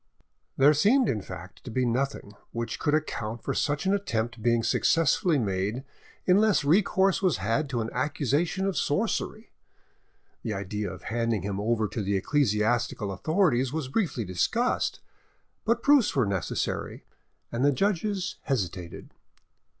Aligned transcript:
There 0.57 0.73
seemed, 0.73 1.07
in 1.07 1.21
fact, 1.21 1.63
to 1.63 1.69
be 1.69 1.85
nothing 1.85 2.33
which 2.53 2.79
could 2.79 2.95
account 2.95 3.43
for 3.43 3.53
such 3.53 3.85
an 3.85 3.93
attempt 3.93 4.41
being 4.41 4.63
successfully 4.63 5.37
made 5.37 5.83
unless 6.25 6.63
recourse 6.63 7.21
was 7.21 7.37
had 7.37 7.69
to 7.69 7.81
an 7.81 7.91
accusation 7.93 8.65
of 8.65 8.75
sorcery. 8.75 9.51
The 10.41 10.55
idea 10.55 10.89
of 10.91 11.03
handing 11.03 11.43
him 11.43 11.59
over 11.59 11.87
to 11.89 12.01
the 12.01 12.15
ecclesiastical 12.17 13.11
authorities 13.11 13.71
was 13.71 13.89
briefly 13.89 14.25
discussed, 14.25 15.01
but 15.65 15.83
proofs 15.83 16.15
were 16.15 16.25
necessary, 16.25 17.05
and 17.51 17.63
the 17.63 17.71
judges 17.71 18.37
hesitated. 18.45 19.11